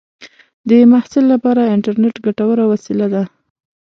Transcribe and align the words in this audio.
د 0.67 0.69
محصل 0.91 1.23
لپاره 1.33 1.71
انټرنېټ 1.75 2.15
ګټوره 2.25 2.63
وسیله 2.71 3.07
ده. 3.13 3.23